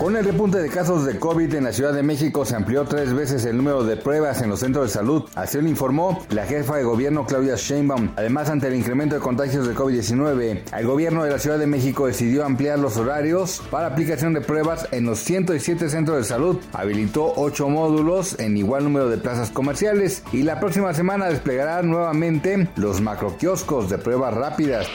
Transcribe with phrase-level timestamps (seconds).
[0.00, 3.12] Con el repunte de casos de COVID en la Ciudad de México se amplió tres
[3.12, 5.24] veces el número de pruebas en los centros de salud.
[5.34, 8.12] Así lo informó la jefa de gobierno Claudia Sheinbaum.
[8.16, 12.06] Además, ante el incremento de contagios de COVID-19, el gobierno de la Ciudad de México
[12.06, 16.56] decidió ampliar los horarios para aplicación de pruebas en los 107 centros de salud.
[16.72, 22.70] Habilitó ocho módulos en igual número de plazas comerciales y la próxima semana desplegará nuevamente
[22.76, 24.86] los macroquioscos de pruebas rápidas.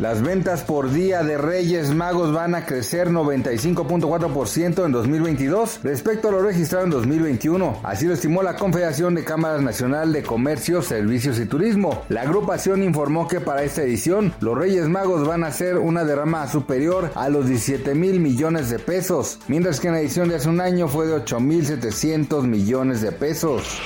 [0.00, 6.32] Las ventas por día de Reyes Magos van a crecer 95.4% en 2022 respecto a
[6.32, 7.78] lo registrado en 2021.
[7.84, 12.02] Así lo estimó la Confederación de Cámaras Nacional de Comercio, Servicios y Turismo.
[12.08, 16.48] La agrupación informó que para esta edición los Reyes Magos van a hacer una derrama
[16.48, 20.48] superior a los 17 mil millones de pesos, mientras que en la edición de hace
[20.48, 23.80] un año fue de 8 mil 700 millones de pesos.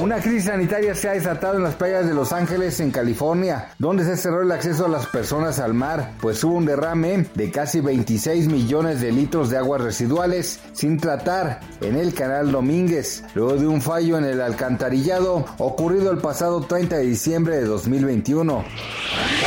[0.00, 4.04] Una crisis sanitaria se ha desatado en las playas de Los Ángeles, en California, donde
[4.04, 5.06] se cerró el acceso a las
[5.42, 10.60] al mar, pues hubo un derrame de casi 26 millones de litros de aguas residuales
[10.72, 16.18] sin tratar en el canal Domínguez, luego de un fallo en el alcantarillado ocurrido el
[16.18, 18.64] pasado 30 de diciembre de 2021.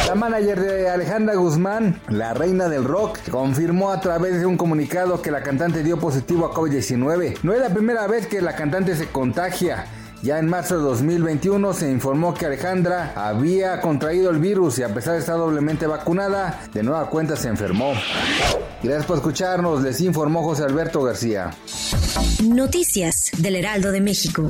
[0.07, 5.21] La manager de Alejandra Guzmán, la reina del rock, confirmó a través de un comunicado
[5.21, 7.37] que la cantante dio positivo a COVID-19.
[7.41, 9.85] No es la primera vez que la cantante se contagia.
[10.21, 14.93] Ya en marzo de 2021 se informó que Alejandra había contraído el virus y a
[14.93, 17.93] pesar de estar doblemente vacunada, de nueva cuenta se enfermó.
[18.81, 21.51] Gracias por escucharnos, les informó José Alberto García.
[22.43, 24.47] Noticias del Heraldo de México.